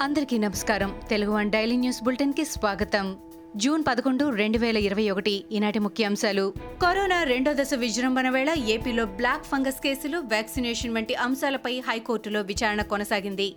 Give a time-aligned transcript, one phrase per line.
[0.00, 1.00] అందరికీ నమస్కారం.
[1.08, 3.16] Telugu one daily news బులెటిన్కి స్వాగతం.
[3.56, 6.52] జూన్ పదకొండు రెండు వేల ఇరవై ఒకటి ఈనాటి ముఖ్యాంశాలు.
[6.82, 13.54] కరోనా రెండో దశ విజృంభణ వేళ ఏపీలో బ్లాక్ ఫంగస్ కేసులు వ్యాక్సినేషన్ వంటి అంశాలపై హైకోర్టులో విచారణ కొనసాగింది.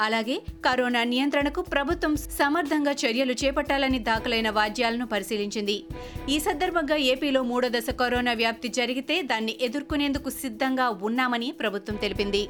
[0.00, 5.84] అలాగే కరోనా నియంత్రణకు ప్రభుత్వం సమర్థంగా చర్యలు చేపట్టాలని దాఖలైన వాద్యాలను పరిశీలించింది.
[6.28, 12.48] ఈ సందర్భంగా ఏపీలో మూడో దశ కరోనా వ్యాప్తి జరిగితే దాన్ని ఎదుర్కొనేందుకు సిద్ధంగా ఉన్నామని ప్రభుత్వం తెలిపింది.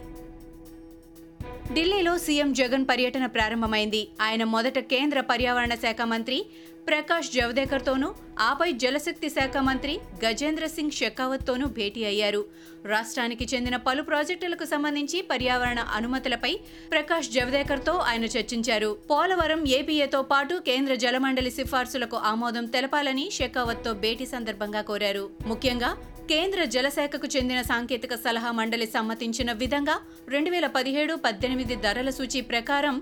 [1.77, 4.01] ఢిల్లీలో సీఎం జగన్ పర్యటన ప్రారంభమైంది.
[4.25, 6.39] ఆయన మొదట కేంద్ర పర్యావరణ శాఖ మంత్రి
[6.89, 8.09] ప్రకాష్ జవదేకర్తోనూ
[8.47, 12.43] ఆపై జలశక్తి శాఖ మంత్రి గజేంద్ర సింగ్ షెకావత్తోనూ భేటీ అయ్యారు.
[12.93, 16.53] రాష్ట్రానికి చెందిన పలు ప్రాజెక్టులకు సంబంధించి పర్యావరణ అనుమతులపై
[16.95, 18.91] ప్రకాష్ జవదేకర్తో ఆయన చర్చించారు.
[19.11, 25.25] పోలవరం ఏపీఏతో పాటు కేంద్ర జలమండలి సిఫార్సులకు ఆమోదం తెలపాలని షెకావత్తో భేటీ సందర్భంగా కోరారు.
[25.53, 25.93] ముఖ్యంగా
[26.31, 29.97] కేంద్ర జలశాఖకు చెందిన సాంకేతిక సలహా మండలి సమ్మతించిన విధంగా
[30.35, 32.97] రెండు వేల పదిహేడు పద్దెనిమిది ధరల సూచి ప్రకారం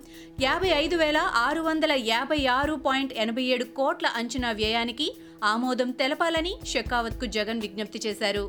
[0.45, 5.09] యాభై ఐదు వేల ఆరు వందల యాభై ఆరు పాయింట్ ఎనభై ఏడు కోట్ల అంచనా వ్యయానికి
[5.53, 8.45] ఆమోదం తెలపాలని షెకావత్కు జగన్ విజ్ఞప్తి చేశారు.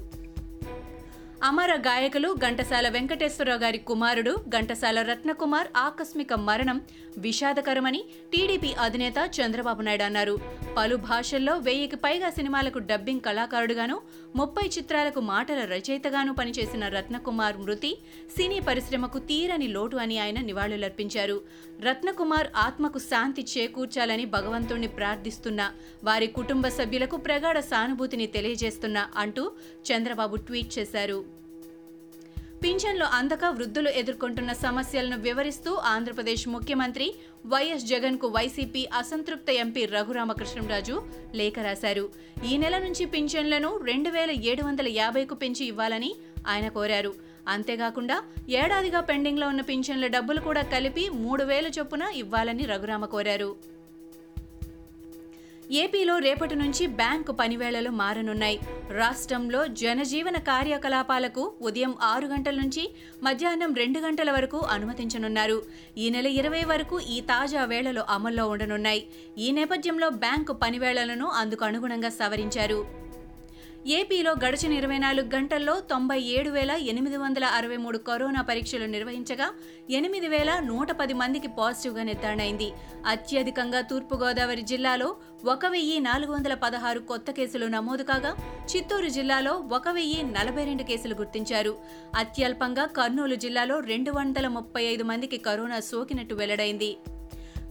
[1.44, 6.82] అమర గాయకులు ఘంటసాల వెంకటేశ్వరరావు గారి కుమారుడు ఘంటసాల రత్నకుమార్ ఆకస్మిక మరణం
[7.18, 10.38] విషాదకరమని టీడీపీ అధినేత చంద్రబాబు నాయుడు అన్నారు.
[10.78, 14.02] పలు భాషల్లో వెయ్యికి పైగా సినిమాలకు డబ్బింగ్ కళాకారుడుగాను
[14.36, 17.98] ముప్పై చిత్రాలకు మాటల రచయితగాను పనిచేసిన రత్నకుమార్ మృతి
[18.38, 21.42] సినీ పరిశ్రమకు తీరని లోటు అని ఆయన నివాళులర్పించారు.
[21.82, 25.72] రత్నకుమార్ ఆత్మకు శాంతి చేకూర్చాలని భగవంతుణ్ణి ప్రార్థిస్తున్నా
[26.04, 29.52] వారి కుటుంబ సభ్యులకు ప్రగాఢ సానుభూతిని తెలియజేస్తున్నా అంటూ
[29.92, 31.31] చంద్రబాబు ట్వీట్ చేశారు.
[32.64, 37.08] పింఛన్లు అందక వృద్ధులు ఎదుర్కొంటున్న సమస్యలను వివరిస్తూ ఆంధ్రప్రదేశ్ ముఖ్యమంత్రి
[37.52, 40.96] వైఎస్ జగన్కు వైసీపీ అసంతృప్త ఎంపీ రఘురామకృష్ణంరాజు
[41.40, 42.06] లేఖ రాశారు.
[42.50, 46.12] ఈ నెల నుంచి పింఛన్లను రెండు వేల ఏడు వందల యాభైకు పెంచి ఇవ్వాలని
[46.54, 47.14] ఆయన కోరారు.
[47.56, 48.20] అంతేకాకుండా
[48.62, 53.52] ఏడాదిగా పెండింగ్లో ఉన్న పింఛన్ల డబ్బులు కూడా కలిపి మూడు వేల చొప్పున ఇవ్వాలని రఘురామ కోరారు.
[55.74, 58.60] ఏపీలో రేపటి నుంచి బ్యాంకు పనివేళలు మారనున్నాయి.
[58.92, 65.62] రాష్ట్రంలో జనజీవన కార్యకలాపాలకు ఉదయం ఆరు గంటల నుంచి మధ్యాహ్నం రెండు గంటల వరకు అనుమతించనున్నారు.
[65.98, 69.08] ఈ నెల ఇరవై వరకు ఈ తాజా వేళలు అమల్లో ఉండనున్నాయి.
[69.38, 73.01] ఈ నేపథ్యంలో బ్యాంకు పనివేళలను అందుకు అనుగుణంగా సవరించారు.
[73.88, 79.48] ఏపీలో గడిచిన ఇరవై నాలుగు గంటల్లో తొంభై ఏడు వేల ఎనిమిది వందల అరవై మూడు కరోనా పరీక్షలు నిర్వహించగా
[79.90, 82.72] ఎనిమిది వేల నూట పది మందికి పాజిటివ్గా నిర్ధారణ అయింది
[83.06, 85.16] అత్యధికంగా తూర్పుగోదావరి జిల్లాలో
[85.46, 88.34] ఒక వెయ్యి నాలుగు వందల పదహారు కొత్త కేసులు నమోదు కాగా
[88.76, 91.76] చిత్తూరు జిల్లాలో ఒక వెయ్యి నలభై రెండు కేసులు గుర్తించారు.
[92.16, 96.98] అత్యల్పంగా కర్నూలు జిల్లాలో రెండు వందల ముప్పై ఐదు మందికి కరోనా సోకినట్టు వెల్లడైంది.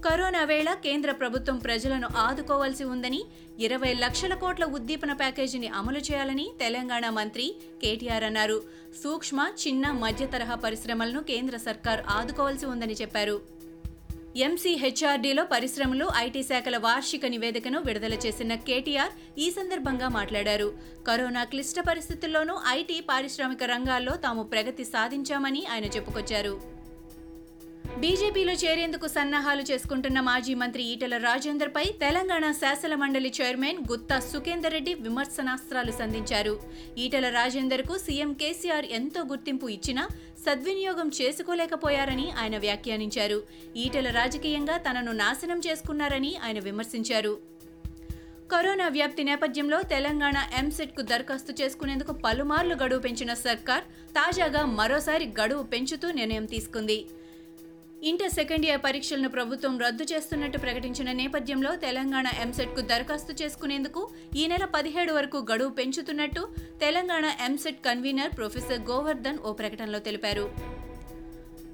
[0.04, 3.24] కరోనా వేళ కేంద్ర ప్రభుత్వం ప్రజలను ఆదుకోవాల్సి ఉందని
[3.58, 8.62] ఇరవై లక్షల కోట్ల ఉద్దీపన ప్యాకేజీని అమలు చేయాలని తెలంగాణ మంత్రి కేటీఆర్ అన్నారు.
[9.02, 13.40] సూక్ష్మ చిన్న మధ్య తరహా పరిశ్రమలను కేంద్ర సర్కార్ ఆదుకోవాల్సి ఉందని చెప్పారు.
[14.36, 20.72] ఎంసీహెచ్ఆర్డీలో పరిశ్రమలు ఐటీ శాఖల వార్షిక నివేదికను విడుదల చేసిన కేటీఆర్ ఈ సందర్భంగా మాట్లాడారు.
[21.08, 26.79] కరోనా క్లిష్ట పరిస్థితుల్లోనూ ఐటీ పారిశ్రామిక రంగాల్లో తాము ప్రగతి సాధించామని ఆయన చెప్పుకొచ్చారు.
[28.02, 34.74] బీజేపీలో చేరేందుకు సన్నాహాలు చేసుకుంటున్న మాజీ మంత్రి ఈటల రాజేందర్ పై తెలంగాణ శాసన మండలి చైర్మన్ గుత్తా సుఖేందర్
[34.76, 36.54] రెడ్డి విమర్శనాస్త్రాలు సంధించారు.
[37.04, 40.04] ఈటెల రాజేందర్కు సీఎం కేసీఆర్ ఎంతో గుర్తింపు ఇచ్చినా
[40.46, 43.38] సద్వినియోగం చేసుకోలేకపోయారని ఆయన వ్యాఖ్యానించారు.
[43.84, 47.34] ఈటెల రాజకీయంగా తనను నాశనం చేసుకున్నారని ఆయన విమర్శించారు.
[48.54, 53.84] కరోనా వ్యాప్తి నేపథ్యంలో తెలంగాణ ఎంసెట్కు దరఖాస్తు చేసుకునేందుకు పలుమార్లు గడువు పెంచిన సర్కార్
[54.18, 57.00] తాజాగా మరోసారి గడువు పెంచుతూ నిర్ణయం తీసుకుంది.
[58.04, 64.64] ఇంటర్ సెకండ్ ఇయర్ పరీక్షలను ప్రభుత్వం రద్దు చేస్తున్నట్టు ప్రకటించిన నేపథ్యంలో తెలంగాణ ఎంసెట్కు దరఖాస్తు చేసుకునేందుకు ఈ నెల
[64.64, 66.48] పదిహేడు వరకు గడువు పెంచుతున్నట్టు
[66.80, 70.50] Telangana EAMCET convener professor Govardhan ఓ ప్రకటనలో తెలిపారు.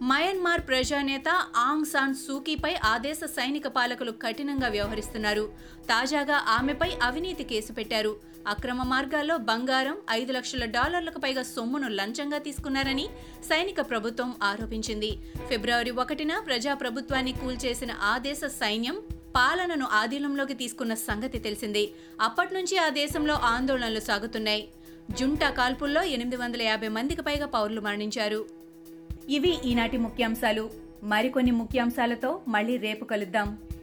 [0.03, 5.53] మయన్మార్ ప్రజానేత ఆంగ్ సాన్ సూకీపై ఆ దేశ సైనిక పాలకులు కఠినంగా వ్యవహరిస్తున్నారు.
[5.85, 8.17] తాజాగా ఆమెపై అవినీతి కేసు పెట్టారు.
[8.47, 13.07] అక్రమ మార్గాల్లో బంగారం ఐదు లక్షల డాలర్లకు పైగా సొమ్మును లంచంగా తీసుకున్నారని
[13.45, 15.19] సైనిక ప్రభుత్వం ఆరోపించింది.
[15.49, 19.03] ఫిబ్రవరి ఒకటిన ప్రజాప్రభుత్వాన్ని కూల్చేసిన ఆ దేశ సైన్యం
[19.37, 21.93] పాలనను ఆధీనంలోకి తీసుకున్న సంగతి తెలిసింది.
[22.21, 24.69] అప్పటి నుంచి ఆ దేశంలో ఆందోళనలు సాగుతున్నాయి.
[25.11, 28.47] జుంటా కాల్పుల్లో ఎనిమిది వందల యాభై మందికి పైగా పౌరులు మరణించారు.
[29.29, 30.71] ఇవి ఈనాటి ముఖ్యాంశాలు.
[31.03, 33.59] మరికొన్ని ముఖ్యాంశాలతో మళ్ళీ రేపు కలుద్దాం.